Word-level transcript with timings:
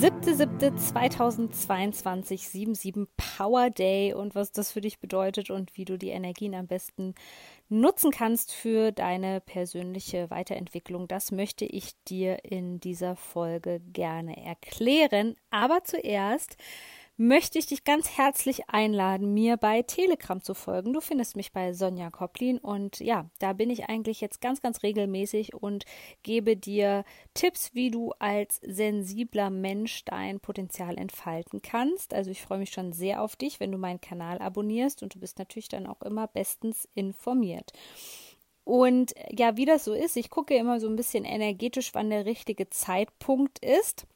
7.7.2022, 0.00 2.38
77 2.38 3.06
Power 3.18 3.68
Day 3.68 4.14
und 4.14 4.34
was 4.34 4.50
das 4.50 4.72
für 4.72 4.80
dich 4.80 4.98
bedeutet 4.98 5.50
und 5.50 5.76
wie 5.76 5.84
du 5.84 5.98
die 5.98 6.08
Energien 6.08 6.54
am 6.54 6.66
besten 6.66 7.14
nutzen 7.68 8.10
kannst 8.10 8.50
für 8.50 8.92
deine 8.92 9.42
persönliche 9.42 10.30
Weiterentwicklung. 10.30 11.06
Das 11.06 11.32
möchte 11.32 11.66
ich 11.66 11.92
dir 12.08 12.46
in 12.46 12.80
dieser 12.80 13.14
Folge 13.14 13.82
gerne 13.92 14.42
erklären. 14.42 15.36
Aber 15.50 15.84
zuerst 15.84 16.56
möchte 17.20 17.58
ich 17.58 17.66
dich 17.66 17.84
ganz 17.84 18.16
herzlich 18.16 18.70
einladen, 18.70 19.34
mir 19.34 19.58
bei 19.58 19.82
Telegram 19.82 20.42
zu 20.42 20.54
folgen. 20.54 20.94
Du 20.94 21.02
findest 21.02 21.36
mich 21.36 21.52
bei 21.52 21.74
Sonja 21.74 22.08
Koplin 22.08 22.56
und 22.56 22.98
ja, 22.98 23.28
da 23.40 23.52
bin 23.52 23.68
ich 23.68 23.90
eigentlich 23.90 24.22
jetzt 24.22 24.40
ganz, 24.40 24.62
ganz 24.62 24.82
regelmäßig 24.82 25.52
und 25.52 25.84
gebe 26.22 26.56
dir 26.56 27.04
Tipps, 27.34 27.74
wie 27.74 27.90
du 27.90 28.14
als 28.18 28.58
sensibler 28.66 29.50
Mensch 29.50 30.02
dein 30.06 30.40
Potenzial 30.40 30.96
entfalten 30.96 31.60
kannst. 31.60 32.14
Also 32.14 32.30
ich 32.30 32.40
freue 32.40 32.56
mich 32.56 32.70
schon 32.70 32.94
sehr 32.94 33.20
auf 33.20 33.36
dich, 33.36 33.60
wenn 33.60 33.70
du 33.70 33.76
meinen 33.76 34.00
Kanal 34.00 34.38
abonnierst 34.38 35.02
und 35.02 35.14
du 35.14 35.20
bist 35.20 35.38
natürlich 35.38 35.68
dann 35.68 35.86
auch 35.86 36.00
immer 36.00 36.26
bestens 36.26 36.88
informiert. 36.94 37.74
Und 38.64 39.12
ja, 39.28 39.58
wie 39.58 39.66
das 39.66 39.84
so 39.84 39.92
ist, 39.92 40.16
ich 40.16 40.30
gucke 40.30 40.56
immer 40.56 40.80
so 40.80 40.88
ein 40.88 40.96
bisschen 40.96 41.26
energetisch, 41.26 41.92
wann 41.92 42.08
der 42.08 42.24
richtige 42.24 42.70
Zeitpunkt 42.70 43.58
ist. 43.58 44.06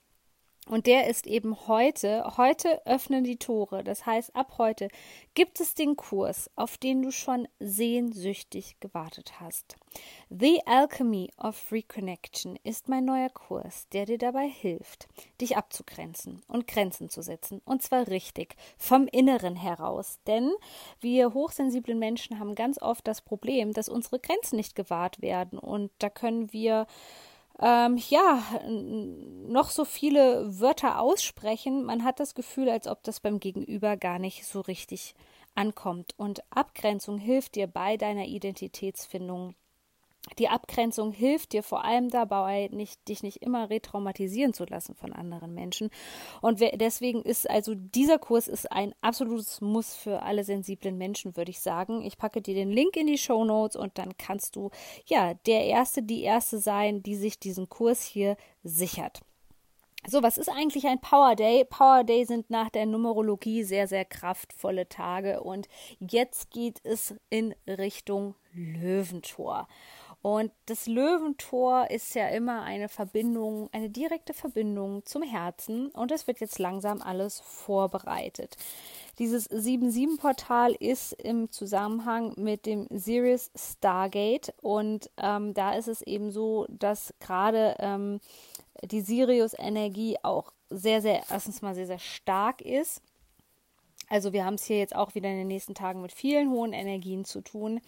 Und 0.67 0.87
der 0.87 1.09
ist 1.09 1.27
eben 1.27 1.67
heute. 1.67 2.37
Heute 2.37 2.85
öffnen 2.87 3.25
die 3.25 3.37
Tore. 3.37 3.85
Das 3.85 4.07
heißt, 4.07 4.35
ab 4.35 4.55
heute 4.59 4.89
gibt 5.35 5.61
es 5.61 5.75
den 5.75 5.97
Kurs, 5.97 6.51
auf 6.57 6.79
den 6.79 7.03
du 7.03 7.11
schon 7.11 7.47
sehnsüchtig 7.61 8.77
gewartet 8.81 9.41
hast. 9.41 9.77
The 10.31 10.61
Alchemy 10.67 11.31
of 11.39 11.71
Reconnection 11.71 12.59
ist 12.65 12.89
mein 12.89 13.05
neuer 13.05 13.29
Kurs, 13.29 13.89
der 13.93 14.07
dir 14.07 14.19
dabei 14.19 14.49
hilft, 14.49 15.09
dich 15.41 15.57
abzugrenzen 15.57 16.43
und 16.49 16.67
Grenzen 16.67 17.11
zu 17.11 17.23
setzen. 17.23 17.61
Und 17.65 17.83
zwar 17.83 18.09
richtig, 18.09 18.57
vom 18.79 19.07
Inneren 19.07 19.57
heraus. 19.57 20.19
Denn 20.27 20.51
wir 21.01 21.35
hochsensiblen 21.35 21.99
Menschen 21.99 22.39
haben 22.39 22.55
ganz 22.55 22.81
oft 22.81 23.07
das 23.07 23.21
Problem, 23.21 23.73
dass 23.73 23.89
unsere 23.89 24.19
Grenzen 24.19 24.57
nicht 24.57 24.75
gewahrt 24.75 25.21
werden. 25.21 25.59
Und 25.59 25.91
da 25.99 26.09
können 26.09 26.53
wir 26.53 26.87
ähm, 27.61 27.97
ja, 28.09 28.43
noch 28.69 29.71
so 29.71 29.85
viele 29.85 30.61
Wörter 30.61 31.01
aussprechen. 31.01 31.85
Man 31.85 32.05
hat 32.05 32.21
das 32.21 32.35
Gefühl, 32.35 32.69
als 32.69 32.89
ob 32.89 33.03
das 33.03 33.21
beim 33.21 33.39
Gegenüber 33.41 33.97
gar 33.97 34.19
nicht 34.19 34.47
so 34.47 34.61
richtig 34.61 35.15
ankommt. 35.55 36.15
Und 36.17 36.43
Abgrenzung 36.51 37.19
hilft 37.19 37.55
dir 37.55 37.67
bei 37.67 37.97
deiner 37.97 38.27
Identitätsfindung 38.27 39.55
die 40.39 40.49
Abgrenzung 40.49 41.13
hilft 41.13 41.53
dir 41.53 41.63
vor 41.63 41.85
allem 41.85 42.09
dabei, 42.09 42.69
nicht, 42.73 43.09
dich 43.09 43.23
nicht 43.23 43.43
immer 43.43 43.71
retraumatisieren 43.71 44.53
zu 44.53 44.65
lassen 44.65 44.95
von 44.95 45.13
anderen 45.13 45.55
Menschen. 45.55 45.91
Und 46.41 46.61
deswegen 46.61 47.23
ist 47.23 47.49
also 47.49 47.75
dieser 47.75 48.19
Kurs 48.19 48.49
ist 48.49 48.71
ein 48.73 48.95
absolutes 49.01 49.61
Muss 49.61 49.95
für 49.95 50.23
alle 50.23 50.45
sensiblen 50.45 50.99
Menschen, 50.99 51.37
würde 51.37 51.51
ich 51.51 51.61
sagen. 51.61 52.03
Ich 52.03 52.19
packe 52.19 52.43
dir 52.43 52.55
den 52.55 52.71
Link 52.71 52.97
in 52.97 53.07
die 53.07 53.19
Show 53.19 53.45
Notes 53.45 53.77
und 53.77 53.99
dann 53.99 54.17
kannst 54.17 54.57
du 54.57 54.71
ja 55.07 55.35
der 55.47 55.67
Erste, 55.67 56.03
die 56.03 56.23
Erste 56.23 56.59
sein, 56.59 57.03
die 57.03 57.17
sich 57.17 57.39
diesen 57.39 57.69
Kurs 57.69 58.03
hier 58.03 58.37
sichert. 58.63 59.21
So, 60.07 60.23
was 60.23 60.37
ist 60.37 60.51
eigentlich 60.51 60.87
ein 60.87 61.01
Power 61.01 61.35
Day? 61.35 61.65
Power 61.65 62.05
Day 62.05 62.27
sind 62.27 62.51
nach 62.51 62.69
der 62.69 62.85
Numerologie 62.85 63.63
sehr, 63.63 63.89
sehr 63.89 64.05
kraftvolle 64.05 64.87
Tage 64.87 65.43
und 65.43 65.67
jetzt 65.99 66.51
geht 66.51 66.79
es 66.85 67.15
in 67.31 67.55
Richtung 67.67 68.35
Löwentor. 68.53 69.67
Und 70.25 70.53
das 70.65 70.87
Löwentor 70.87 71.91
ist 71.91 72.15
ja 72.15 72.29
immer 72.29 72.63
eine 72.63 72.89
Verbindung, 72.89 73.69
eine 73.73 73.91
direkte 73.91 74.33
Verbindung 74.33 75.05
zum 75.05 75.23
Herzen. 75.23 75.89
Und 75.91 76.11
es 76.13 76.27
wird 76.27 76.41
jetzt 76.41 76.59
langsam 76.59 77.03
alles 77.03 77.41
vorbereitet. 77.41 78.57
Dieses 79.19 79.51
7-7-Portal 79.51 80.73
ist 80.81 81.13
im 81.13 81.51
Zusammenhang 81.51 82.33
mit 82.39 82.65
dem 82.65 82.87
Sirius 82.89 83.51
Stargate. 83.55 84.55
Und 84.63 85.11
ähm, 85.19 85.53
da 85.53 85.75
ist 85.75 85.89
es 85.89 86.01
eben 86.01 86.31
so, 86.31 86.65
dass 86.71 87.13
gerade 87.21 87.77
ähm, 87.79 88.19
die 88.83 89.03
Sirius-Energie 89.03 90.17
auch 90.23 90.55
sehr, 90.71 91.03
sehr, 91.03 91.23
erstens 91.29 91.61
mal 91.61 91.75
sehr, 91.75 91.87
sehr 91.87 91.99
stark 91.99 92.63
ist 92.63 93.03
also 94.15 94.33
wir 94.33 94.45
haben 94.45 94.55
es 94.55 94.65
hier 94.65 94.79
jetzt 94.79 94.95
auch 94.95 95.17
wieder 95.17 95.29
in 95.29 95.39
den 95.39 95.49
nächsten 95.49 95.75
Tagen 95.75 96.01
mit 96.01 96.13
vielen 96.13 96.49
hohen 96.49 96.73
Energien 96.73 97.25
zu 97.25 97.41
tun. 97.41 97.81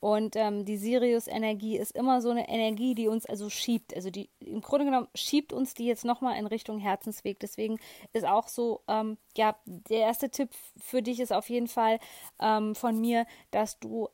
Und 0.00 0.34
ähm, 0.34 0.64
die 0.64 0.76
Sirius-Energie 0.76 1.78
ist 1.78 1.92
immer 1.92 2.20
so 2.20 2.30
eine 2.30 2.48
Energie, 2.48 2.96
die 2.96 3.06
uns 3.06 3.26
also 3.26 3.48
schiebt. 3.48 3.94
Also 3.94 4.10
die 4.10 4.28
im 4.40 4.60
Grunde 4.60 4.86
genommen 4.86 5.06
schiebt 5.14 5.52
uns 5.52 5.74
die 5.74 5.86
jetzt 5.86 6.04
nochmal 6.04 6.36
in 6.36 6.48
Richtung 6.48 6.80
Herzensweg. 6.80 7.38
Deswegen 7.38 7.78
ist 8.12 8.26
auch 8.26 8.48
so, 8.48 8.80
ähm, 8.88 9.18
ja, 9.36 9.54
der 9.66 10.00
erste 10.00 10.30
Tipp 10.30 10.50
für 10.80 11.00
dich 11.00 11.20
ist 11.20 11.32
auf 11.32 11.48
jeden 11.48 11.68
Fall 11.68 12.00
ähm, 12.40 12.74
von 12.74 13.00
mir, 13.00 13.24
dass 13.52 13.78
du 13.78 14.08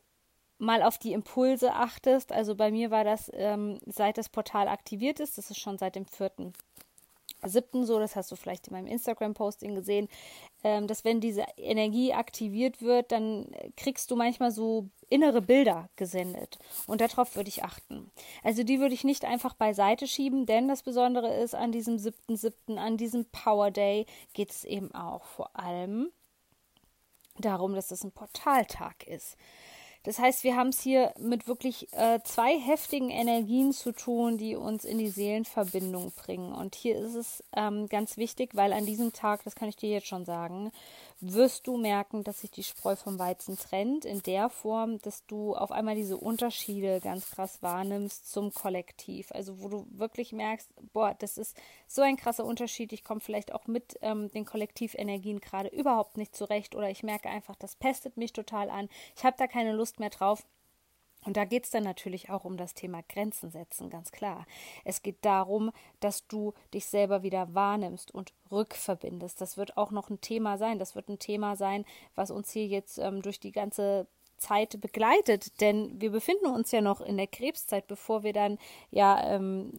mal 0.59 0.83
auf 0.83 0.99
die 0.99 1.13
Impulse 1.13 1.73
achtest. 1.73 2.31
Also 2.31 2.53
bei 2.53 2.69
mir 2.69 2.91
war 2.91 3.03
das, 3.03 3.31
ähm, 3.33 3.79
seit 3.87 4.19
das 4.19 4.29
Portal 4.29 4.67
aktiviert 4.67 5.19
ist, 5.19 5.39
das 5.39 5.49
ist 5.49 5.59
schon 5.59 5.79
seit 5.79 5.95
dem 5.95 6.05
4 6.05 6.31
siebten 7.43 7.85
so, 7.85 7.99
das 7.99 8.15
hast 8.15 8.31
du 8.31 8.35
vielleicht 8.35 8.67
in 8.67 8.73
meinem 8.73 8.87
Instagram-Posting 8.87 9.75
gesehen, 9.75 10.07
ähm, 10.63 10.87
dass 10.87 11.03
wenn 11.03 11.21
diese 11.21 11.45
Energie 11.57 12.13
aktiviert 12.13 12.81
wird, 12.81 13.11
dann 13.11 13.47
kriegst 13.77 14.09
du 14.11 14.15
manchmal 14.15 14.51
so 14.51 14.89
innere 15.09 15.41
Bilder 15.41 15.89
gesendet. 15.95 16.57
Und 16.87 17.01
darauf 17.01 17.35
würde 17.35 17.49
ich 17.49 17.63
achten. 17.63 18.11
Also 18.43 18.63
die 18.63 18.79
würde 18.79 18.95
ich 18.95 19.03
nicht 19.03 19.25
einfach 19.25 19.53
beiseite 19.53 20.07
schieben, 20.07 20.45
denn 20.45 20.67
das 20.67 20.83
Besondere 20.83 21.33
ist, 21.35 21.55
an 21.55 21.71
diesem 21.71 21.97
siebten, 21.99 22.35
siebten, 22.35 22.77
an 22.77 22.97
diesem 22.97 23.25
Power 23.25 23.71
Day 23.71 24.05
geht 24.33 24.51
es 24.51 24.63
eben 24.63 24.93
auch 24.93 25.23
vor 25.23 25.55
allem 25.57 26.11
darum, 27.37 27.75
dass 27.75 27.91
es 27.91 28.03
ein 28.03 28.11
Portaltag 28.11 29.05
ist. 29.07 29.37
Das 30.05 30.19
heißt, 30.19 30.43
wir 30.43 30.55
haben 30.55 30.69
es 30.69 30.79
hier 30.79 31.11
mit 31.19 31.47
wirklich 31.47 31.91
äh, 31.93 32.19
zwei 32.23 32.59
heftigen 32.59 33.09
Energien 33.09 33.73
zu 33.73 33.91
tun, 33.91 34.37
die 34.37 34.55
uns 34.55 34.85
in 34.85 34.99
die 34.99 35.09
Seelenverbindung 35.09 36.11
bringen. 36.11 36.53
Und 36.53 36.75
hier 36.75 36.95
ist 36.97 37.15
es 37.15 37.43
ähm, 37.55 37.87
ganz 37.87 38.15
wichtig, 38.17 38.51
weil 38.53 38.71
an 38.71 38.85
diesem 38.85 39.13
Tag, 39.13 39.43
das 39.43 39.55
kann 39.55 39.67
ich 39.67 39.75
dir 39.75 39.89
jetzt 39.89 40.07
schon 40.07 40.23
sagen, 40.23 40.71
wirst 41.21 41.67
du 41.67 41.77
merken, 41.77 42.23
dass 42.23 42.41
sich 42.41 42.51
die 42.51 42.63
Spreu 42.63 42.95
vom 42.95 43.17
Weizen 43.19 43.57
trennt, 43.57 44.05
in 44.05 44.21
der 44.23 44.49
Form, 44.49 44.99
dass 44.99 45.25
du 45.25 45.55
auf 45.55 45.71
einmal 45.71 45.95
diese 45.95 46.17
Unterschiede 46.17 46.99
ganz 46.99 47.31
krass 47.31 47.61
wahrnimmst 47.61 48.31
zum 48.31 48.53
Kollektiv. 48.53 49.31
Also 49.31 49.61
wo 49.61 49.69
du 49.69 49.87
wirklich 49.89 50.33
merkst, 50.33 50.69
boah, 50.93 51.15
das 51.17 51.37
ist 51.37 51.55
so 51.87 52.01
ein 52.01 52.17
krasser 52.17 52.45
Unterschied, 52.45 52.91
ich 52.93 53.03
komme 53.03 53.21
vielleicht 53.21 53.53
auch 53.53 53.67
mit 53.67 53.97
ähm, 54.01 54.29
den 54.31 54.45
Kollektivenergien 54.45 55.39
gerade 55.39 55.69
überhaupt 55.69 56.17
nicht 56.17 56.35
zurecht 56.35 56.75
oder 56.75 56.89
ich 56.89 57.03
merke 57.03 57.29
einfach, 57.29 57.55
das 57.55 57.75
pestet 57.75 58.17
mich 58.17 58.33
total 58.33 58.69
an, 58.69 58.89
ich 59.15 59.23
habe 59.23 59.37
da 59.37 59.47
keine 59.47 59.73
Lust 59.73 59.99
mehr 59.99 60.09
drauf. 60.09 60.45
Und 61.25 61.37
da 61.37 61.45
geht 61.45 61.65
es 61.65 61.71
dann 61.71 61.83
natürlich 61.83 62.29
auch 62.29 62.45
um 62.45 62.55
das 62.55 62.73
Thema 62.73 63.01
Grenzen 63.09 63.49
setzen, 63.49 63.89
ganz 63.89 64.11
klar. 64.11 64.45
Es 64.83 65.01
geht 65.01 65.17
darum, 65.25 65.71
dass 65.99 66.27
du 66.27 66.53
dich 66.73 66.85
selber 66.85 67.23
wieder 67.23 67.53
wahrnimmst 67.53 68.13
und 68.13 68.33
rückverbindest. 68.51 69.41
Das 69.41 69.57
wird 69.57 69.75
auch 69.75 69.91
noch 69.91 70.09
ein 70.09 70.21
Thema 70.21 70.57
sein. 70.57 70.79
Das 70.79 70.95
wird 70.95 71.09
ein 71.09 71.19
Thema 71.19 71.55
sein, 71.55 71.83
was 72.13 72.31
uns 72.31 72.51
hier 72.51 72.67
jetzt 72.67 72.99
ähm, 72.99 73.21
durch 73.21 73.39
die 73.39 73.51
ganze 73.51 74.07
Zeit 74.37 74.79
begleitet, 74.81 75.61
denn 75.61 75.99
wir 75.99 76.11
befinden 76.11 76.47
uns 76.47 76.71
ja 76.71 76.81
noch 76.81 77.01
in 77.01 77.17
der 77.17 77.27
Krebszeit, 77.27 77.87
bevor 77.87 78.23
wir 78.23 78.33
dann 78.33 78.57
ja 78.91 79.33
ähm, 79.33 79.71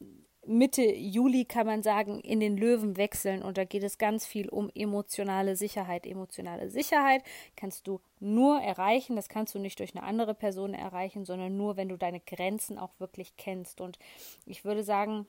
Mitte 0.46 0.82
Juli 0.82 1.44
kann 1.44 1.66
man 1.66 1.82
sagen, 1.82 2.20
in 2.20 2.40
den 2.40 2.56
Löwen 2.56 2.96
wechseln 2.96 3.43
und 3.43 3.58
da 3.58 3.64
geht 3.64 3.82
es 3.82 3.98
ganz 3.98 4.26
viel 4.26 4.48
um 4.48 4.70
emotionale 4.75 5.56
Sicherheit. 5.56 6.06
Emotionale 6.06 6.70
Sicherheit 6.70 7.22
kannst 7.56 7.87
du 7.87 8.00
nur 8.20 8.60
erreichen, 8.60 9.16
das 9.16 9.28
kannst 9.28 9.54
du 9.54 9.58
nicht 9.58 9.78
durch 9.81 9.94
eine 9.96 10.04
andere 10.04 10.34
Person 10.34 10.75
erreichen, 10.75 11.25
sondern 11.25 11.56
nur, 11.56 11.76
wenn 11.76 11.88
du 11.88 11.96
deine 11.96 12.20
Grenzen 12.20 12.78
auch 12.78 12.93
wirklich 12.98 13.37
kennst. 13.37 13.81
Und 13.81 13.98
ich 14.46 14.64
würde 14.64 14.84
sagen, 14.84 15.26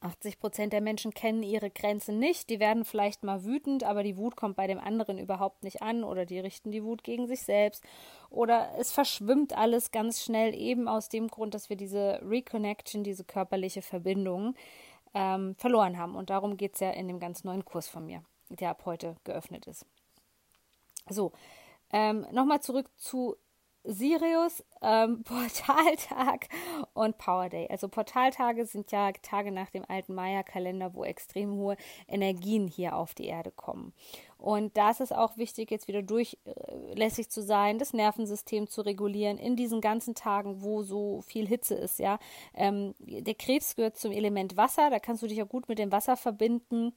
80 0.00 0.40
Prozent 0.40 0.72
der 0.72 0.80
Menschen 0.80 1.12
kennen 1.12 1.42
ihre 1.42 1.70
Grenzen 1.70 2.18
nicht. 2.18 2.48
Die 2.48 2.58
werden 2.58 2.84
vielleicht 2.84 3.22
mal 3.22 3.44
wütend, 3.44 3.84
aber 3.84 4.02
die 4.02 4.16
Wut 4.16 4.34
kommt 4.34 4.56
bei 4.56 4.66
dem 4.66 4.78
anderen 4.78 5.18
überhaupt 5.18 5.62
nicht 5.62 5.82
an 5.82 6.04
oder 6.04 6.24
die 6.24 6.40
richten 6.40 6.70
die 6.70 6.82
Wut 6.82 7.04
gegen 7.04 7.26
sich 7.26 7.42
selbst 7.42 7.84
oder 8.30 8.70
es 8.78 8.92
verschwimmt 8.92 9.56
alles 9.56 9.90
ganz 9.90 10.22
schnell 10.22 10.54
eben 10.54 10.88
aus 10.88 11.08
dem 11.08 11.28
Grund, 11.28 11.54
dass 11.54 11.68
wir 11.68 11.76
diese 11.76 12.20
Reconnection, 12.22 13.04
diese 13.04 13.24
körperliche 13.24 13.82
Verbindung 13.82 14.54
ähm, 15.12 15.54
verloren 15.56 15.98
haben. 15.98 16.16
Und 16.16 16.30
darum 16.30 16.56
geht 16.56 16.74
es 16.74 16.80
ja 16.80 16.90
in 16.90 17.08
dem 17.08 17.20
ganz 17.20 17.44
neuen 17.44 17.64
Kurs 17.64 17.88
von 17.88 18.06
mir, 18.06 18.22
der 18.48 18.70
ab 18.70 18.82
heute 18.86 19.16
geöffnet 19.24 19.66
ist. 19.66 19.84
So, 21.08 21.32
Ähm, 21.92 22.24
Nochmal 22.30 22.60
zurück 22.60 22.88
zu 22.96 23.36
Sirius, 23.84 24.64
ähm, 24.82 25.22
Portaltag 25.24 26.48
und 26.92 27.18
Power 27.18 27.48
Day. 27.48 27.68
Also 27.70 27.88
Portaltage 27.88 28.66
sind 28.66 28.92
ja 28.92 29.12
Tage 29.12 29.52
nach 29.52 29.70
dem 29.70 29.84
alten 29.88 30.14
Maya-Kalender, 30.14 30.94
wo 30.94 31.04
extrem 31.04 31.52
hohe 31.52 31.76
Energien 32.08 32.68
hier 32.68 32.96
auf 32.96 33.14
die 33.14 33.26
Erde 33.26 33.50
kommen. 33.50 33.92
Und 34.36 34.76
da 34.76 34.90
ist 34.90 35.00
es 35.00 35.12
auch 35.12 35.36
wichtig, 35.36 35.70
jetzt 35.70 35.86
wieder 35.86 36.02
durchlässig 36.02 37.30
zu 37.30 37.42
sein, 37.42 37.78
das 37.78 37.92
Nervensystem 37.92 38.68
zu 38.68 38.80
regulieren 38.80 39.36
in 39.36 39.54
diesen 39.56 39.80
ganzen 39.80 40.14
Tagen, 40.14 40.62
wo 40.62 40.82
so 40.82 41.20
viel 41.20 41.46
Hitze 41.46 41.74
ist. 41.74 41.98
Ja, 41.98 42.18
ähm, 42.54 42.94
der 42.98 43.34
Krebs 43.34 43.76
gehört 43.76 43.98
zum 43.98 44.12
Element 44.12 44.56
Wasser. 44.56 44.88
Da 44.90 44.98
kannst 44.98 45.22
du 45.22 45.26
dich 45.26 45.38
ja 45.38 45.44
gut 45.44 45.68
mit 45.68 45.78
dem 45.78 45.92
Wasser 45.92 46.16
verbinden. 46.16 46.92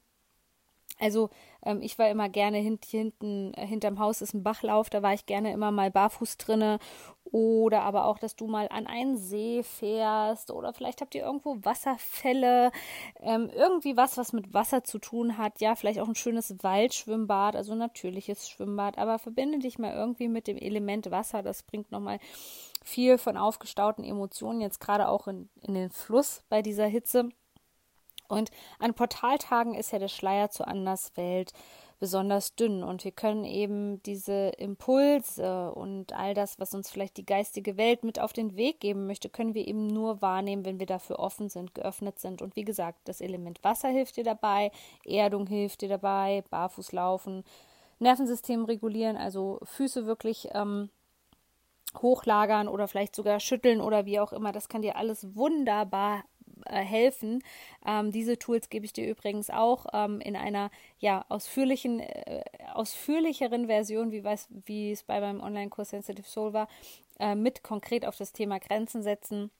Also 1.00 1.30
ähm, 1.66 1.82
ich 1.82 1.98
war 1.98 2.10
immer 2.10 2.30
gerne 2.30 2.58
hint, 2.58 2.86
hinten, 2.86 3.54
äh, 3.56 3.66
hinterm 3.66 4.00
Haus 4.00 4.22
ist 4.22 4.34
ein 4.34 4.44
Bachlauf, 4.44 4.90
da 4.90 5.02
war 5.02 5.14
ich 5.14 5.26
gerne 5.26 5.52
immer 5.52 5.72
mal 5.72 5.92
barfuß 5.92 6.38
drinne. 6.38 6.80
Oder 7.32 7.82
aber 7.82 8.06
auch, 8.06 8.20
dass 8.20 8.36
du 8.36 8.46
mal 8.46 8.68
an 8.70 8.86
einen 8.86 9.18
See 9.18 9.64
fährst 9.64 10.52
oder 10.52 10.72
vielleicht 10.72 11.02
habt 11.02 11.16
ihr 11.16 11.24
irgendwo 11.24 11.58
Wasserfälle, 11.64 12.72
ähm, 13.22 13.50
irgendwie 13.56 13.98
was, 13.98 14.18
was 14.18 14.34
mit 14.34 14.54
Wasser 14.54 14.84
zu 14.84 15.00
tun 15.00 15.38
hat. 15.40 15.60
Ja, 15.60 15.76
vielleicht 15.76 16.00
auch 16.00 16.08
ein 16.08 16.16
schönes 16.16 16.56
Waldschwimmbad, 16.62 17.56
also 17.56 17.74
natürliches 17.74 18.48
Schwimmbad, 18.50 19.00
aber 19.00 19.18
verbinde 19.18 19.58
dich 19.60 19.80
mal 19.80 19.94
irgendwie 19.94 20.28
mit 20.28 20.46
dem 20.48 20.58
Element 20.58 21.10
Wasser. 21.10 21.42
Das 21.42 21.64
bringt 21.64 21.92
nochmal 21.92 22.20
viel 22.84 23.18
von 23.18 23.36
aufgestauten 23.36 24.04
Emotionen, 24.04 24.62
jetzt 24.62 24.80
gerade 24.80 25.08
auch 25.08 25.28
in, 25.28 25.50
in 25.62 25.74
den 25.74 25.90
Fluss 25.90 26.44
bei 26.50 26.62
dieser 26.62 26.86
Hitze. 26.86 27.30
Und 28.28 28.52
an 28.80 28.94
Portaltagen 28.94 29.76
ist 29.76 29.92
ja 29.92 30.00
der 30.00 30.08
Schleier 30.08 30.50
zur 30.50 30.68
Anderswelt 30.68 31.54
besonders 32.04 32.56
dünn 32.56 32.84
und 32.84 33.06
wir 33.06 33.14
können 33.14 33.46
eben 33.46 34.04
diese 34.04 34.50
Impulse 34.58 35.72
und 35.72 36.12
all 36.12 36.34
das, 36.34 36.60
was 36.60 36.74
uns 36.74 36.90
vielleicht 36.90 37.16
die 37.16 37.26
geistige 37.26 37.78
Welt 37.78 38.04
mit 38.04 38.20
auf 38.20 38.34
den 38.34 38.58
Weg 38.58 38.82
geben 38.82 39.08
möchte, 39.08 39.30
können 39.30 39.54
wir 39.54 39.66
eben 39.66 39.88
nur 39.88 40.22
wahrnehmen, 40.22 40.66
wenn 40.66 40.80
wir 40.80 40.86
dafür 40.86 41.20
offen 41.20 41.48
sind, 41.48 41.74
geöffnet 41.74 42.20
sind. 42.20 42.42
Und 42.42 42.58
wie 42.58 42.66
gesagt, 42.66 43.00
das 43.06 43.22
Element 43.22 43.64
Wasser 43.64 43.88
hilft 43.88 44.18
dir 44.18 44.26
dabei, 44.26 44.72
Erdung 45.06 45.48
hilft 45.48 45.80
dir 45.80 45.88
dabei, 45.88 46.44
Barfuß 46.50 46.92
laufen, 46.92 47.46
Nervensystem 48.00 48.66
regulieren, 48.66 49.16
also 49.16 49.60
Füße 49.64 50.06
wirklich 50.06 50.50
ähm, 50.52 50.90
hochlagern 52.02 52.68
oder 52.68 52.88
vielleicht 52.88 53.16
sogar 53.16 53.40
schütteln 53.40 53.80
oder 53.80 54.06
wie 54.06 54.20
auch 54.20 54.34
immer. 54.34 54.52
Das 54.52 54.68
kann 54.68 54.82
dir 54.82 54.98
alles 54.98 55.36
wunderbar 55.36 56.24
äh, 56.66 56.84
helfen. 56.84 57.44
Ähm, 57.86 58.12
diese 58.12 58.38
Tools 58.38 58.70
gebe 58.70 58.86
ich 58.86 58.94
dir 58.94 59.08
übrigens 59.10 59.50
auch 59.50 59.86
ähm, 59.94 60.20
in 60.22 60.36
einer 60.36 60.72
ja 61.00 61.26
ausführlichen, 61.30 62.00
äh, 62.00 62.44
ausführlicheren 62.74 63.68
Version, 63.68 64.12
wie, 64.12 64.24
weiß, 64.24 64.48
wie 64.66 64.92
es 64.92 65.04
bei 65.04 65.20
meinem 65.20 65.42
Online-Kurs 65.42 65.90
Sensitive 65.90 66.28
Soul 66.28 66.54
war, 66.54 66.68
äh, 67.20 67.36
mit 67.36 67.64
konkret 67.64 68.06
auf 68.06 68.18
das 68.18 68.34
Thema 68.34 68.60
Grenzen 68.60 69.04
setzen 69.04 69.52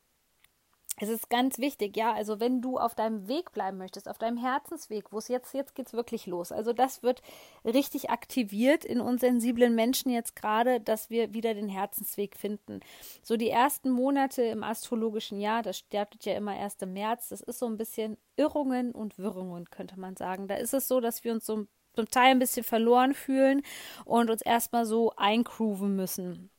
es 0.98 1.10
ist 1.10 1.30
ganz 1.30 1.58
wichtig, 1.58 1.98
ja, 1.98 2.14
also 2.14 2.40
wenn 2.40 2.62
du 2.62 2.78
auf 2.78 2.94
deinem 2.94 3.28
Weg 3.28 3.52
bleiben 3.52 3.78
möchtest, 3.78 4.08
auf 4.08 4.20
deinem 4.20 4.38
Herzensweg, 4.38 5.12
wo 5.12 5.18
es 5.18 5.28
jetzt, 5.28 5.54
jetzt 5.54 5.74
geht's 5.74 5.94
wirklich 5.94 6.28
los. 6.28 6.52
Also 6.52 6.72
das 6.72 7.02
wird 7.02 7.22
richtig 7.66 8.12
aktiviert 8.12 8.86
in 8.86 9.02
uns 9.02 9.22
sensiblen 9.22 9.74
Menschen 9.74 10.12
jetzt 10.12 10.36
gerade, 10.36 10.80
dass 10.80 11.10
wir 11.10 11.34
wieder 11.34 11.56
den 11.56 11.70
Herzensweg 11.70 12.38
finden. 12.38 12.80
So 13.24 13.38
die 13.38 13.50
ersten 13.50 13.90
Monate 13.90 14.44
im 14.44 14.64
astrologischen 14.64 15.40
Jahr, 15.40 15.64
das 15.64 15.80
startet 15.80 16.26
ja 16.26 16.36
immer 16.36 16.56
erst 16.56 16.84
im 16.84 16.94
März, 16.94 17.30
das 17.30 17.42
ist 17.42 17.60
so 17.60 17.66
ein 17.66 17.78
bisschen 17.78 18.18
Irrungen 18.36 18.92
und 18.92 19.18
Wirrungen, 19.18 19.70
könnte 19.72 20.00
man 20.00 20.16
sagen. 20.16 20.48
Da 20.48 20.56
ist 20.56 20.74
es 20.74 20.88
so, 20.88 21.00
dass 21.00 21.24
wir 21.24 21.34
uns 21.34 21.46
so 21.46 21.66
zum 21.96 22.10
Teil 22.10 22.32
ein 22.32 22.40
bisschen 22.40 22.64
verloren 22.64 23.14
fühlen 23.14 23.62
und 24.06 24.30
uns 24.30 24.42
erstmal 24.42 24.86
so 24.86 25.14
eingrooven 25.16 25.96
müssen. 25.96 26.50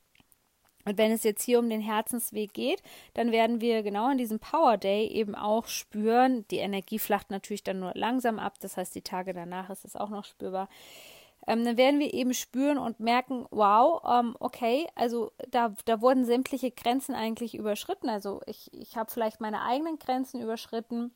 Und 0.84 0.98
wenn 0.98 1.12
es 1.12 1.22
jetzt 1.22 1.42
hier 1.42 1.58
um 1.58 1.69
den 1.69 1.81
Herzensweg 1.81 2.52
geht, 2.52 2.82
dann 3.14 3.32
werden 3.32 3.60
wir 3.60 3.82
genau 3.82 4.06
an 4.06 4.19
diesem 4.19 4.38
Power 4.38 4.76
Day 4.76 5.06
eben 5.06 5.34
auch 5.34 5.66
spüren, 5.66 6.46
die 6.50 6.58
Energie 6.58 6.98
flacht 6.98 7.31
natürlich 7.31 7.64
dann 7.64 7.81
nur 7.81 7.92
langsam 7.94 8.38
ab, 8.38 8.54
das 8.60 8.76
heißt, 8.76 8.94
die 8.94 9.02
Tage 9.02 9.32
danach 9.32 9.70
ist 9.70 9.84
es 9.84 9.96
auch 9.96 10.10
noch 10.10 10.25
spürbar. 10.25 10.69
Ähm, 11.46 11.64
dann 11.64 11.76
werden 11.76 12.00
wir 12.00 12.14
eben 12.14 12.32
spüren 12.32 12.78
und 12.78 13.00
merken, 13.00 13.46
wow, 13.50 14.02
ähm, 14.08 14.34
okay, 14.40 14.86
also 14.94 15.32
da, 15.50 15.75
da 15.84 16.00
wurden 16.00 16.25
sämtliche 16.25 16.70
Grenzen 16.70 17.14
eigentlich 17.14 17.54
überschritten. 17.54 18.08
Also 18.08 18.40
ich, 18.46 18.72
ich 18.72 18.96
habe 18.96 19.10
vielleicht 19.10 19.40
meine 19.40 19.62
eigenen 19.62 19.98
Grenzen 19.98 20.40
überschritten 20.40 21.12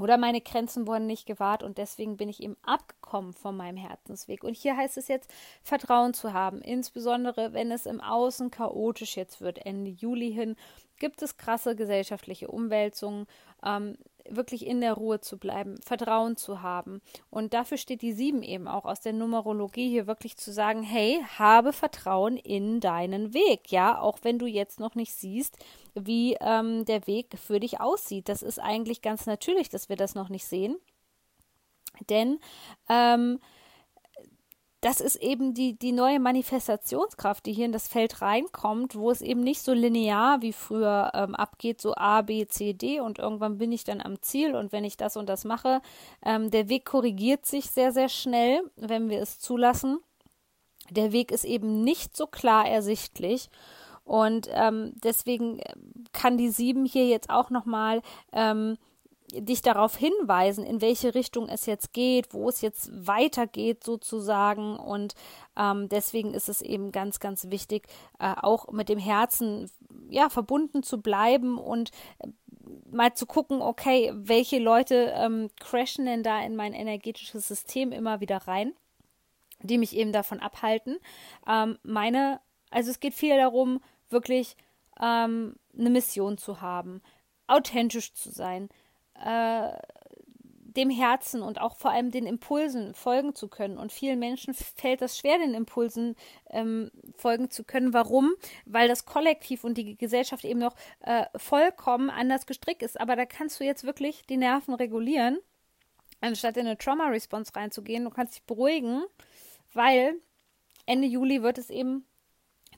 oder 0.00 0.16
meine 0.16 0.40
Grenzen 0.40 0.86
wurden 0.86 1.06
nicht 1.06 1.26
gewahrt 1.26 1.62
und 1.62 1.78
deswegen 1.78 2.16
bin 2.16 2.28
ich 2.28 2.42
eben 2.42 2.56
abgekommen 2.62 3.32
von 3.32 3.56
meinem 3.56 3.76
Herzensweg. 3.76 4.42
Und 4.44 4.56
hier 4.56 4.76
heißt 4.76 4.96
es 4.96 5.08
jetzt, 5.08 5.30
Vertrauen 5.62 6.14
zu 6.14 6.32
haben, 6.32 6.62
insbesondere 6.62 7.52
wenn 7.52 7.70
es 7.70 7.86
im 7.86 8.00
Außen 8.00 8.50
chaotisch 8.50 9.16
jetzt 9.16 9.40
wird, 9.40 9.64
Ende 9.64 9.90
Juli 9.90 10.32
hin, 10.32 10.56
gibt 10.98 11.22
es 11.22 11.36
krasse 11.36 11.76
gesellschaftliche 11.76 12.48
Umwälzungen. 12.48 13.26
Ähm, 13.64 13.96
wirklich 14.28 14.66
in 14.66 14.80
der 14.80 14.94
Ruhe 14.94 15.20
zu 15.20 15.38
bleiben, 15.38 15.80
Vertrauen 15.84 16.36
zu 16.36 16.62
haben. 16.62 17.00
Und 17.30 17.54
dafür 17.54 17.78
steht 17.78 18.02
die 18.02 18.12
sieben 18.12 18.42
eben 18.42 18.68
auch 18.68 18.84
aus 18.84 19.00
der 19.00 19.12
Numerologie 19.12 19.88
hier 19.88 20.06
wirklich 20.06 20.36
zu 20.36 20.52
sagen, 20.52 20.82
hey, 20.82 21.24
habe 21.38 21.72
Vertrauen 21.72 22.36
in 22.36 22.80
deinen 22.80 23.34
Weg, 23.34 23.70
ja, 23.70 24.00
auch 24.00 24.18
wenn 24.22 24.38
du 24.38 24.46
jetzt 24.46 24.80
noch 24.80 24.94
nicht 24.94 25.14
siehst, 25.14 25.56
wie 25.94 26.36
ähm, 26.40 26.84
der 26.84 27.06
Weg 27.06 27.38
für 27.38 27.60
dich 27.60 27.80
aussieht. 27.80 28.28
Das 28.28 28.42
ist 28.42 28.58
eigentlich 28.58 29.02
ganz 29.02 29.26
natürlich, 29.26 29.68
dass 29.68 29.88
wir 29.88 29.96
das 29.96 30.14
noch 30.14 30.28
nicht 30.28 30.44
sehen. 30.44 30.76
Denn 32.08 32.38
ähm, 32.88 33.40
das 34.80 35.00
ist 35.00 35.16
eben 35.16 35.52
die, 35.52 35.78
die 35.78 35.92
neue 35.92 36.18
Manifestationskraft, 36.20 37.44
die 37.44 37.52
hier 37.52 37.66
in 37.66 37.72
das 37.72 37.86
Feld 37.86 38.22
reinkommt, 38.22 38.94
wo 38.94 39.10
es 39.10 39.20
eben 39.20 39.42
nicht 39.42 39.62
so 39.62 39.74
linear 39.74 40.40
wie 40.40 40.54
früher 40.54 41.10
ähm, 41.14 41.34
abgeht, 41.34 41.80
so 41.80 41.94
A, 41.94 42.22
B, 42.22 42.46
C, 42.46 42.72
D 42.72 43.00
und 43.00 43.18
irgendwann 43.18 43.58
bin 43.58 43.72
ich 43.72 43.84
dann 43.84 44.00
am 44.00 44.22
Ziel 44.22 44.54
und 44.54 44.72
wenn 44.72 44.84
ich 44.84 44.96
das 44.96 45.16
und 45.16 45.28
das 45.28 45.44
mache, 45.44 45.82
ähm, 46.24 46.50
der 46.50 46.70
Weg 46.70 46.86
korrigiert 46.86 47.44
sich 47.44 47.70
sehr, 47.70 47.92
sehr 47.92 48.08
schnell, 48.08 48.62
wenn 48.76 49.10
wir 49.10 49.20
es 49.20 49.38
zulassen. 49.38 49.98
Der 50.88 51.12
Weg 51.12 51.30
ist 51.30 51.44
eben 51.44 51.84
nicht 51.84 52.16
so 52.16 52.26
klar 52.26 52.66
ersichtlich 52.66 53.50
und 54.04 54.48
ähm, 54.52 54.92
deswegen 55.04 55.58
äh, 55.58 55.74
kann 56.12 56.38
die 56.38 56.48
sieben 56.48 56.86
hier 56.86 57.06
jetzt 57.06 57.28
auch 57.28 57.50
nochmal 57.50 58.00
ähm, 58.32 58.78
dich 59.32 59.62
darauf 59.62 59.96
hinweisen, 59.96 60.64
in 60.64 60.80
welche 60.80 61.14
Richtung 61.14 61.48
es 61.48 61.66
jetzt 61.66 61.92
geht, 61.92 62.32
wo 62.32 62.48
es 62.48 62.60
jetzt 62.60 62.90
weitergeht 63.06 63.84
sozusagen. 63.84 64.76
Und 64.76 65.14
ähm, 65.56 65.88
deswegen 65.88 66.34
ist 66.34 66.48
es 66.48 66.62
eben 66.62 66.92
ganz, 66.92 67.20
ganz 67.20 67.50
wichtig, 67.50 67.86
äh, 68.18 68.34
auch 68.40 68.70
mit 68.72 68.88
dem 68.88 68.98
Herzen 68.98 69.70
ja 70.08 70.28
verbunden 70.28 70.82
zu 70.82 71.00
bleiben 71.00 71.58
und 71.58 71.90
äh, 72.18 72.28
mal 72.90 73.14
zu 73.14 73.26
gucken, 73.26 73.62
okay, 73.62 74.12
welche 74.14 74.58
Leute 74.58 75.12
ähm, 75.16 75.50
crashen 75.58 76.06
denn 76.06 76.22
da 76.22 76.42
in 76.42 76.56
mein 76.56 76.72
energetisches 76.72 77.46
System 77.46 77.92
immer 77.92 78.20
wieder 78.20 78.38
rein, 78.38 78.74
die 79.62 79.78
mich 79.78 79.96
eben 79.96 80.12
davon 80.12 80.40
abhalten. 80.40 80.98
Ähm, 81.46 81.78
meine, 81.82 82.40
also 82.70 82.90
es 82.90 83.00
geht 83.00 83.14
viel 83.14 83.36
darum, 83.36 83.80
wirklich 84.08 84.56
ähm, 85.00 85.56
eine 85.78 85.90
Mission 85.90 86.38
zu 86.38 86.60
haben, 86.60 87.02
authentisch 87.46 88.12
zu 88.14 88.30
sein, 88.30 88.68
äh, 89.24 89.72
dem 90.76 90.90
Herzen 90.90 91.42
und 91.42 91.60
auch 91.60 91.76
vor 91.76 91.90
allem 91.90 92.10
den 92.10 92.26
Impulsen 92.26 92.94
folgen 92.94 93.34
zu 93.34 93.48
können. 93.48 93.78
Und 93.78 93.92
vielen 93.92 94.18
Menschen 94.18 94.54
fällt 94.54 95.02
das 95.02 95.18
schwer, 95.18 95.38
den 95.38 95.54
Impulsen 95.54 96.16
ähm, 96.48 96.90
folgen 97.16 97.50
zu 97.50 97.64
können. 97.64 97.92
Warum? 97.92 98.32
Weil 98.66 98.88
das 98.88 99.04
Kollektiv 99.04 99.64
und 99.64 99.76
die 99.76 99.96
Gesellschaft 99.96 100.44
eben 100.44 100.60
noch 100.60 100.76
äh, 101.00 101.24
vollkommen 101.36 102.10
anders 102.10 102.46
gestrickt 102.46 102.82
ist. 102.82 103.00
Aber 103.00 103.16
da 103.16 103.26
kannst 103.26 103.60
du 103.60 103.64
jetzt 103.64 103.84
wirklich 103.84 104.22
die 104.26 104.36
Nerven 104.36 104.74
regulieren, 104.74 105.38
anstatt 106.20 106.56
in 106.56 106.66
eine 106.66 106.78
Trauma-Response 106.78 107.54
reinzugehen. 107.54 108.04
Du 108.04 108.10
kannst 108.10 108.36
dich 108.36 108.44
beruhigen, 108.44 109.02
weil 109.72 110.14
Ende 110.86 111.08
Juli 111.08 111.42
wird 111.42 111.58
es 111.58 111.70
eben 111.70 112.06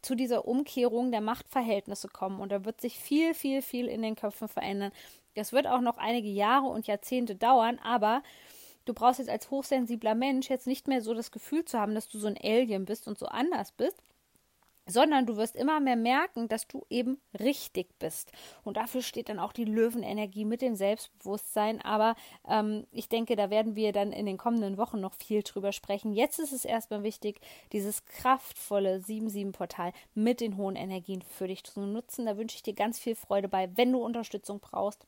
zu 0.03 0.15
dieser 0.15 0.47
Umkehrung 0.47 1.11
der 1.11 1.21
Machtverhältnisse 1.21 2.09
kommen 2.09 2.41
und 2.41 2.53
da 2.53 2.65
wird 2.65 2.81
sich 2.81 2.99
viel, 2.99 3.35
viel, 3.35 3.63
viel 3.63 3.87
in 3.87 4.03
den 4.03 4.17
Köpfen 4.17 4.49
verändern. 4.49 4.93
Das 5.35 5.53
wird 5.53 5.67
auch 5.67 5.81
noch 5.81 5.97
einige 5.97 6.29
Jahre 6.29 6.67
und 6.67 6.87
Jahrzehnte 6.87 7.37
dauern, 7.37 7.79
aber 7.83 8.23
du 8.85 8.95
brauchst 8.95 9.21
jetzt 9.21 9.31
als 9.31 9.51
hochsensibler 9.51 10.15
Mensch 10.15 10.51
jetzt 10.51 10.67
nicht 10.67 10.89
mehr 10.89 11.01
so 11.01 11.15
das 11.15 11.31
Gefühl 11.31 11.65
zu 11.65 11.79
haben, 11.79 11.95
dass 11.95 12.09
du 12.09 12.19
so 12.19 12.27
ein 12.27 12.39
Alien 12.43 12.85
bist 12.85 13.09
und 13.09 13.19
so 13.19 13.27
anders 13.27 13.73
bist, 13.73 14.03
sondern 14.87 15.27
du 15.27 15.37
wirst 15.37 15.57
immer 15.57 15.81
mehr 15.81 15.97
merken, 15.97 16.49
dass 16.49 16.67
du 16.67 16.85
eben 16.91 17.21
richtig 17.39 17.89
bist. 17.99 18.33
Und 18.65 18.77
dafür 18.77 19.03
steht 19.03 19.29
dann 19.29 19.39
auch 19.39 19.53
die 19.53 19.65
Löwenenergie 19.65 20.45
mit 20.45 20.63
dem 20.63 20.75
Selbstbewusstsein. 20.75 21.81
Aber 21.83 22.17
ähm, 22.49 22.87
ich 22.91 23.09
denke, 23.09 23.37
da 23.37 23.51
werden 23.51 23.77
wir 23.77 23.93
dann 23.93 24.13
in 24.13 24.27
den 24.27 24.39
kommenden 24.39 24.77
Wochen 24.77 25.01
noch 25.01 25.15
viel 25.15 25.43
drüber 25.43 25.73
sprechen. 25.73 26.13
Jetzt 26.13 26.39
ist 26.39 26.53
es 26.53 26.65
erstmal 26.65 27.03
wichtig, 27.03 27.41
dieses 27.73 28.05
kraftvolle 28.05 28.99
7-7-Portal 28.99 29.93
mit 30.15 30.41
den 30.41 30.57
hohen 30.57 30.77
Energien 30.77 31.23
für 31.23 31.49
dich 31.49 31.65
zu 31.65 31.81
nutzen. 31.81 32.27
Da 32.27 32.37
wünsche 32.37 32.57
ich 32.57 32.63
dir 32.63 32.75
ganz 32.75 32.99
viel 32.99 33.15
Freude 33.15 33.49
bei, 33.49 33.71
wenn 33.77 33.93
du 33.93 34.03
Unterstützung 34.03 34.61
brauchst 34.61 35.07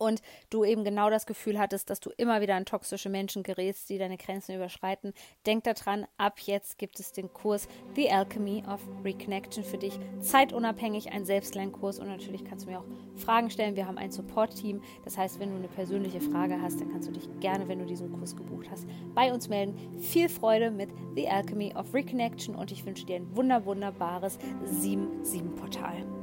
und 0.00 0.22
du 0.48 0.64
eben 0.64 0.82
genau 0.82 1.10
das 1.10 1.26
Gefühl 1.26 1.58
hattest, 1.58 1.90
dass 1.90 2.00
du 2.00 2.10
immer 2.16 2.40
wieder 2.40 2.54
an 2.54 2.64
toxische 2.64 3.10
Menschen 3.10 3.42
gerätst, 3.42 3.88
die 3.90 3.98
deine 3.98 4.16
Grenzen 4.16 4.54
überschreiten, 4.54 5.12
denk 5.46 5.64
daran, 5.64 6.06
ab 6.16 6.40
jetzt 6.40 6.78
gibt 6.78 6.98
es 6.98 7.12
den 7.12 7.32
Kurs 7.32 7.68
The 7.94 8.10
Alchemy 8.10 8.64
of 8.66 8.80
Reconnection 9.04 9.62
für 9.62 9.78
dich, 9.78 9.98
zeitunabhängig, 10.20 11.12
ein 11.12 11.24
Selbstlernkurs 11.24 11.98
und 11.98 12.08
natürlich 12.08 12.44
kannst 12.44 12.66
du 12.66 12.70
mir 12.70 12.80
auch 12.80 12.86
Fragen 13.16 13.50
stellen. 13.50 13.76
Wir 13.76 13.86
haben 13.86 13.98
ein 13.98 14.10
Support-Team, 14.10 14.80
das 15.04 15.18
heißt, 15.18 15.38
wenn 15.38 15.50
du 15.50 15.56
eine 15.56 15.68
persönliche 15.68 16.20
Frage 16.20 16.60
hast, 16.60 16.80
dann 16.80 16.90
kannst 16.90 17.08
du 17.08 17.12
dich 17.12 17.28
gerne, 17.40 17.68
wenn 17.68 17.78
du 17.78 17.86
diesen 17.86 18.10
Kurs 18.12 18.34
gebucht 18.34 18.70
hast, 18.70 18.86
bei 19.14 19.32
uns 19.32 19.48
melden. 19.48 19.76
Viel 20.00 20.28
Freude 20.28 20.70
mit 20.70 20.90
The 21.14 21.28
Alchemy 21.28 21.74
of 21.76 21.92
Reconnection 21.92 22.54
und 22.54 22.72
ich 22.72 22.86
wünsche 22.86 23.04
dir 23.04 23.16
ein 23.16 23.36
wunder 23.36 23.66
wunderbares 23.66 24.38
7-7-Portal. 24.64 26.19